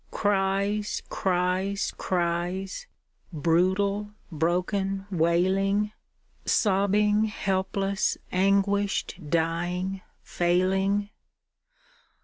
Cries, 0.09 0.99
Is, 1.15 1.91
criel 1.91 2.67
brutal 3.31 4.09
broken, 4.31 5.05
wSling. 5.11 5.91
Sobbing, 6.43 7.25
helpless, 7.25 8.17
anguished, 8.31 9.19
dying, 9.29 10.01
failing. 10.23 11.11